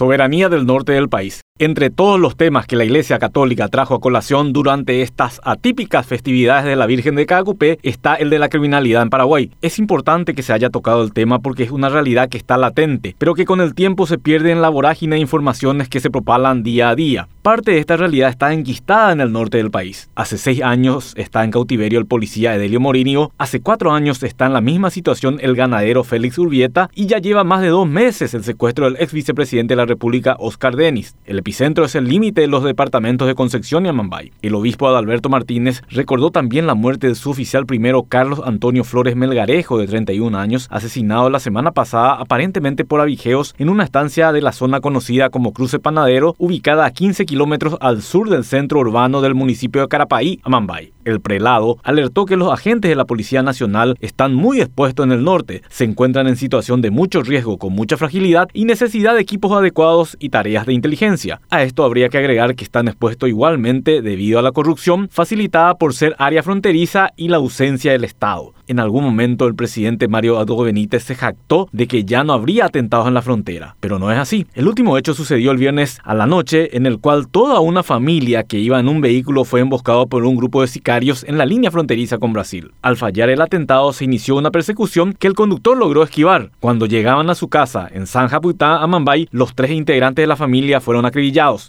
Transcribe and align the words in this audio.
soberanía 0.00 0.48
del 0.48 0.64
norte 0.64 0.92
del 0.92 1.10
país. 1.10 1.42
Entre 1.62 1.90
todos 1.90 2.18
los 2.18 2.38
temas 2.38 2.66
que 2.66 2.74
la 2.74 2.86
Iglesia 2.86 3.18
Católica 3.18 3.68
trajo 3.68 3.94
a 3.94 4.00
colación 4.00 4.54
durante 4.54 5.02
estas 5.02 5.42
atípicas 5.44 6.06
festividades 6.06 6.64
de 6.64 6.74
la 6.74 6.86
Virgen 6.86 7.16
de 7.16 7.26
Cacupé 7.26 7.78
está 7.82 8.14
el 8.14 8.30
de 8.30 8.38
la 8.38 8.48
criminalidad 8.48 9.02
en 9.02 9.10
Paraguay. 9.10 9.50
Es 9.60 9.78
importante 9.78 10.32
que 10.32 10.42
se 10.42 10.54
haya 10.54 10.70
tocado 10.70 11.02
el 11.02 11.12
tema 11.12 11.40
porque 11.40 11.64
es 11.64 11.70
una 11.70 11.90
realidad 11.90 12.30
que 12.30 12.38
está 12.38 12.56
latente, 12.56 13.14
pero 13.18 13.34
que 13.34 13.44
con 13.44 13.60
el 13.60 13.74
tiempo 13.74 14.06
se 14.06 14.16
pierde 14.16 14.52
en 14.52 14.62
la 14.62 14.70
vorágine 14.70 15.16
de 15.16 15.20
informaciones 15.20 15.90
que 15.90 16.00
se 16.00 16.08
propalan 16.08 16.62
día 16.62 16.88
a 16.88 16.94
día. 16.94 17.28
Parte 17.42 17.72
de 17.72 17.78
esta 17.78 17.98
realidad 17.98 18.30
está 18.30 18.54
enquistada 18.54 19.12
en 19.12 19.20
el 19.20 19.30
norte 19.30 19.58
del 19.58 19.70
país. 19.70 20.08
Hace 20.14 20.38
seis 20.38 20.62
años 20.62 21.12
está 21.16 21.44
en 21.44 21.50
cautiverio 21.50 21.98
el 21.98 22.06
policía 22.06 22.54
Edelio 22.54 22.80
Morinio, 22.80 23.32
hace 23.36 23.60
cuatro 23.60 23.92
años 23.92 24.22
está 24.22 24.46
en 24.46 24.54
la 24.54 24.60
misma 24.62 24.88
situación 24.88 25.38
el 25.42 25.56
ganadero 25.56 26.04
Félix 26.04 26.38
Urbieta 26.38 26.88
y 26.94 27.06
ya 27.06 27.18
lleva 27.18 27.44
más 27.44 27.60
de 27.60 27.68
dos 27.68 27.86
meses 27.86 28.32
el 28.32 28.44
secuestro 28.44 28.86
del 28.86 28.96
ex 28.98 29.12
vicepresidente 29.12 29.72
de 29.72 29.76
la 29.76 29.86
República 29.86 30.36
Oscar 30.38 30.74
Denis. 30.74 31.16
El 31.26 31.38
centro 31.52 31.84
es 31.84 31.94
el 31.94 32.08
límite 32.08 32.42
de 32.42 32.46
los 32.46 32.64
departamentos 32.64 33.28
de 33.28 33.34
Concepción 33.34 33.86
y 33.86 33.88
Amambay. 33.88 34.32
El 34.42 34.54
obispo 34.54 34.88
Adalberto 34.88 35.28
Martínez 35.28 35.82
recordó 35.88 36.30
también 36.30 36.66
la 36.66 36.74
muerte 36.74 37.08
de 37.08 37.14
su 37.14 37.30
oficial 37.30 37.66
primero 37.66 38.04
Carlos 38.04 38.40
Antonio 38.44 38.84
Flores 38.84 39.16
Melgarejo, 39.16 39.78
de 39.78 39.86
31 39.86 40.38
años, 40.38 40.68
asesinado 40.70 41.30
la 41.30 41.40
semana 41.40 41.72
pasada 41.72 42.14
aparentemente 42.14 42.84
por 42.84 43.00
abigeos 43.00 43.54
en 43.58 43.68
una 43.68 43.84
estancia 43.84 44.32
de 44.32 44.42
la 44.42 44.52
zona 44.52 44.80
conocida 44.80 45.30
como 45.30 45.52
Cruce 45.52 45.78
Panadero, 45.78 46.34
ubicada 46.38 46.84
a 46.84 46.90
15 46.90 47.26
kilómetros 47.26 47.76
al 47.80 48.02
sur 48.02 48.28
del 48.28 48.44
centro 48.44 48.80
urbano 48.80 49.20
del 49.20 49.34
municipio 49.34 49.82
de 49.82 49.88
Carapaí, 49.88 50.40
Amambay. 50.42 50.92
El 51.04 51.20
prelado 51.20 51.78
alertó 51.82 52.26
que 52.26 52.36
los 52.36 52.52
agentes 52.52 52.88
de 52.88 52.94
la 52.94 53.06
Policía 53.06 53.42
Nacional 53.42 53.96
están 54.00 54.34
muy 54.34 54.60
expuestos 54.60 55.04
en 55.06 55.12
el 55.12 55.24
norte, 55.24 55.62
se 55.68 55.84
encuentran 55.84 56.26
en 56.26 56.36
situación 56.36 56.82
de 56.82 56.90
mucho 56.90 57.22
riesgo 57.22 57.58
con 57.58 57.72
mucha 57.72 57.96
fragilidad 57.96 58.48
y 58.52 58.64
necesidad 58.64 59.14
de 59.14 59.20
equipos 59.20 59.52
adecuados 59.52 60.16
y 60.20 60.28
tareas 60.28 60.66
de 60.66 60.74
inteligencia. 60.74 61.39
A 61.48 61.62
esto 61.62 61.84
habría 61.84 62.08
que 62.08 62.18
agregar 62.18 62.54
que 62.54 62.64
están 62.64 62.88
expuestos 62.88 63.28
igualmente 63.28 64.02
debido 64.02 64.38
a 64.38 64.42
la 64.42 64.52
corrupción 64.52 65.08
facilitada 65.10 65.74
por 65.74 65.94
ser 65.94 66.14
área 66.18 66.42
fronteriza 66.42 67.10
y 67.16 67.28
la 67.28 67.38
ausencia 67.38 67.92
del 67.92 68.04
Estado. 68.04 68.52
En 68.68 68.78
algún 68.78 69.02
momento 69.02 69.48
el 69.48 69.56
presidente 69.56 70.06
Mario 70.06 70.38
Adolfo 70.38 70.62
Benítez 70.62 71.02
se 71.02 71.16
jactó 71.16 71.68
de 71.72 71.88
que 71.88 72.04
ya 72.04 72.22
no 72.22 72.34
habría 72.34 72.66
atentados 72.66 73.08
en 73.08 73.14
la 73.14 73.22
frontera, 73.22 73.74
pero 73.80 73.98
no 73.98 74.12
es 74.12 74.18
así. 74.18 74.46
El 74.54 74.68
último 74.68 74.96
hecho 74.96 75.12
sucedió 75.12 75.50
el 75.50 75.56
viernes 75.56 75.98
a 76.04 76.14
la 76.14 76.26
noche 76.26 76.76
en 76.76 76.86
el 76.86 77.00
cual 77.00 77.26
toda 77.26 77.58
una 77.58 77.82
familia 77.82 78.44
que 78.44 78.60
iba 78.60 78.78
en 78.78 78.88
un 78.88 79.00
vehículo 79.00 79.44
fue 79.44 79.58
emboscado 79.58 80.06
por 80.06 80.24
un 80.24 80.36
grupo 80.36 80.60
de 80.60 80.68
sicarios 80.68 81.24
en 81.24 81.36
la 81.36 81.46
línea 81.46 81.72
fronteriza 81.72 82.18
con 82.18 82.32
Brasil. 82.32 82.70
Al 82.80 82.96
fallar 82.96 83.28
el 83.28 83.40
atentado 83.40 83.92
se 83.92 84.04
inició 84.04 84.36
una 84.36 84.52
persecución 84.52 85.14
que 85.14 85.26
el 85.26 85.34
conductor 85.34 85.76
logró 85.76 86.04
esquivar. 86.04 86.52
Cuando 86.60 86.86
llegaban 86.86 87.28
a 87.28 87.34
su 87.34 87.48
casa 87.48 87.88
en 87.92 88.06
San 88.06 88.28
Japutá, 88.28 88.82
Amambay, 88.82 89.28
los 89.32 89.56
tres 89.56 89.72
integrantes 89.72 90.22
de 90.22 90.28
la 90.28 90.36
familia 90.36 90.80
fueron 90.80 91.06
acribillados. 91.06 91.19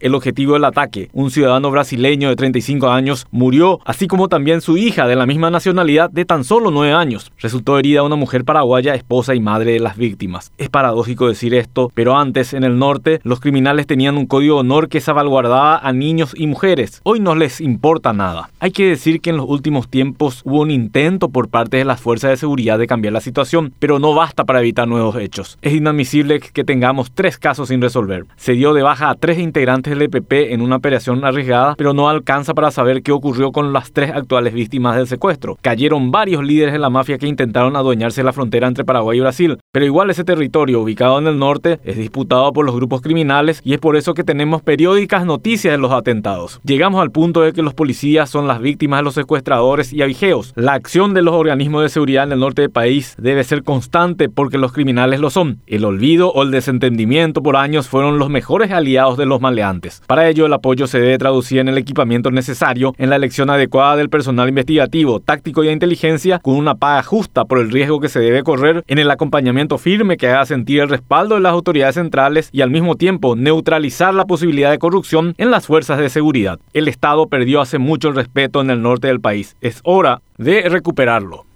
El 0.00 0.14
objetivo 0.14 0.54
del 0.54 0.64
ataque, 0.64 1.10
un 1.12 1.30
ciudadano 1.30 1.70
brasileño 1.70 2.28
de 2.28 2.36
35 2.36 2.88
años, 2.88 3.26
murió, 3.30 3.80
así 3.84 4.06
como 4.06 4.28
también 4.28 4.60
su 4.60 4.76
hija 4.76 5.06
de 5.06 5.16
la 5.16 5.26
misma 5.26 5.50
nacionalidad 5.50 6.10
de 6.10 6.24
tan 6.24 6.44
solo 6.44 6.70
9 6.70 6.92
años. 6.94 7.32
Resultó 7.38 7.78
herida 7.78 8.02
una 8.02 8.16
mujer 8.16 8.44
paraguaya, 8.44 8.94
esposa 8.94 9.34
y 9.34 9.40
madre 9.40 9.72
de 9.72 9.80
las 9.80 9.96
víctimas. 9.96 10.52
Es 10.58 10.68
paradójico 10.68 11.28
decir 11.28 11.54
esto, 11.54 11.90
pero 11.94 12.16
antes, 12.16 12.54
en 12.54 12.64
el 12.64 12.78
norte, 12.78 13.20
los 13.24 13.40
criminales 13.40 13.86
tenían 13.86 14.16
un 14.16 14.26
código 14.26 14.54
de 14.54 14.60
honor 14.60 14.88
que 14.88 15.00
salvaguardaba 15.00 15.78
a 15.78 15.92
niños 15.92 16.34
y 16.36 16.46
mujeres. 16.46 17.00
Hoy 17.04 17.20
no 17.20 17.34
les 17.34 17.60
importa 17.60 18.12
nada. 18.12 18.48
Hay 18.60 18.70
que 18.70 18.88
decir 18.88 19.20
que 19.20 19.30
en 19.30 19.36
los 19.36 19.48
últimos 19.48 19.88
tiempos 19.88 20.42
hubo 20.44 20.60
un 20.60 20.70
intento 20.70 21.28
por 21.28 21.48
parte 21.48 21.76
de 21.76 21.84
las 21.84 22.00
fuerzas 22.00 22.30
de 22.30 22.36
seguridad 22.36 22.78
de 22.78 22.86
cambiar 22.86 23.12
la 23.12 23.20
situación, 23.20 23.74
pero 23.78 23.98
no 23.98 24.14
basta 24.14 24.44
para 24.44 24.60
evitar 24.60 24.88
nuevos 24.88 25.16
hechos. 25.16 25.58
Es 25.62 25.74
inadmisible 25.74 26.40
que 26.40 26.64
tengamos 26.64 27.12
tres 27.12 27.38
casos 27.38 27.68
sin 27.68 27.82
resolver. 27.82 28.24
Se 28.36 28.52
dio 28.52 28.72
de 28.72 28.82
baja 28.82 29.10
a 29.10 29.14
tres 29.14 29.31
integrantes 29.38 29.92
del 29.92 30.02
EPP 30.02 30.52
en 30.52 30.62
una 30.62 30.76
operación 30.76 31.24
arriesgada, 31.24 31.74
pero 31.76 31.92
no 31.92 32.08
alcanza 32.08 32.54
para 32.54 32.70
saber 32.70 33.02
qué 33.02 33.12
ocurrió 33.12 33.52
con 33.52 33.72
las 33.72 33.92
tres 33.92 34.10
actuales 34.10 34.54
víctimas 34.54 34.96
del 34.96 35.06
secuestro. 35.06 35.58
Cayeron 35.60 36.10
varios 36.10 36.44
líderes 36.44 36.72
de 36.72 36.78
la 36.78 36.90
mafia 36.90 37.18
que 37.18 37.26
intentaron 37.26 37.76
adueñarse 37.76 38.22
la 38.22 38.32
frontera 38.32 38.68
entre 38.68 38.84
Paraguay 38.84 39.18
y 39.18 39.20
Brasil. 39.20 39.58
Pero 39.72 39.86
igual 39.86 40.10
ese 40.10 40.24
territorio 40.24 40.80
ubicado 40.80 41.18
en 41.18 41.26
el 41.26 41.38
norte 41.38 41.80
es 41.84 41.96
disputado 41.96 42.52
por 42.52 42.64
los 42.64 42.74
grupos 42.74 43.00
criminales 43.00 43.60
y 43.64 43.74
es 43.74 43.78
por 43.78 43.96
eso 43.96 44.14
que 44.14 44.24
tenemos 44.24 44.62
periódicas 44.62 45.24
noticias 45.24 45.72
de 45.72 45.78
los 45.78 45.92
atentados. 45.92 46.60
Llegamos 46.64 47.00
al 47.00 47.10
punto 47.10 47.42
de 47.42 47.52
que 47.52 47.62
los 47.62 47.74
policías 47.74 48.30
son 48.30 48.46
las 48.46 48.60
víctimas 48.60 49.00
de 49.00 49.04
los 49.04 49.14
secuestradores 49.14 49.92
y 49.92 50.02
avijeos. 50.02 50.52
La 50.56 50.74
acción 50.74 51.14
de 51.14 51.22
los 51.22 51.34
organismos 51.34 51.82
de 51.82 51.88
seguridad 51.88 52.24
en 52.24 52.32
el 52.32 52.40
norte 52.40 52.62
del 52.62 52.70
país 52.70 53.14
debe 53.18 53.44
ser 53.44 53.62
constante 53.62 54.28
porque 54.28 54.58
los 54.58 54.72
criminales 54.72 55.20
lo 55.20 55.30
son. 55.30 55.60
El 55.66 55.84
olvido 55.84 56.32
o 56.32 56.42
el 56.42 56.50
desentendimiento 56.50 57.42
por 57.42 57.56
años 57.56 57.88
fueron 57.88 58.18
los 58.18 58.30
mejores 58.30 58.70
aliados 58.70 59.16
de 59.22 59.26
los 59.26 59.40
maleantes. 59.40 60.02
Para 60.06 60.28
ello 60.28 60.46
el 60.46 60.52
apoyo 60.52 60.86
se 60.86 61.00
debe 61.00 61.18
traducir 61.18 61.58
en 61.58 61.68
el 61.68 61.78
equipamiento 61.78 62.30
necesario, 62.30 62.94
en 62.98 63.10
la 63.10 63.16
elección 63.16 63.50
adecuada 63.50 63.96
del 63.96 64.10
personal 64.10 64.48
investigativo, 64.48 65.20
táctico 65.20 65.62
y 65.62 65.68
de 65.68 65.72
inteligencia 65.72 66.38
con 66.38 66.56
una 66.56 66.74
paga 66.74 67.02
justa 67.02 67.44
por 67.44 67.58
el 67.58 67.70
riesgo 67.70 68.00
que 68.00 68.08
se 68.08 68.20
debe 68.20 68.42
correr, 68.42 68.84
en 68.86 68.98
el 68.98 69.10
acompañamiento 69.10 69.78
firme 69.78 70.16
que 70.16 70.28
haga 70.28 70.46
sentir 70.46 70.80
el 70.80 70.88
respaldo 70.88 71.36
de 71.36 71.40
las 71.40 71.52
autoridades 71.52 71.94
centrales 71.94 72.48
y 72.52 72.60
al 72.60 72.70
mismo 72.70 72.96
tiempo 72.96 73.36
neutralizar 73.36 74.12
la 74.14 74.26
posibilidad 74.26 74.70
de 74.70 74.78
corrupción 74.78 75.34
en 75.38 75.50
las 75.50 75.66
fuerzas 75.66 75.98
de 75.98 76.08
seguridad. 76.08 76.58
El 76.72 76.88
Estado 76.88 77.26
perdió 77.26 77.60
hace 77.60 77.78
mucho 77.78 78.08
el 78.08 78.16
respeto 78.16 78.60
en 78.60 78.70
el 78.70 78.82
norte 78.82 79.08
del 79.08 79.20
país. 79.20 79.56
Es 79.60 79.80
hora 79.84 80.22
de 80.38 80.68
recuperarlo. 80.68 81.51